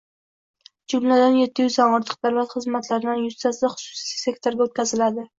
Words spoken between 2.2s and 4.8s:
davlat xizmatlaridan yuztasi xususiy sektorga